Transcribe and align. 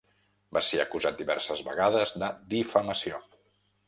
Va 0.55 0.61
ser 0.67 0.79
acusat 0.83 1.19
diverses 1.19 1.61
vegades 1.67 2.13
de 2.23 2.31
difamació. 2.55 3.21